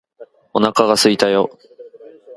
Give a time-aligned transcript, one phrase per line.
[0.55, 1.59] お腹がすいたよ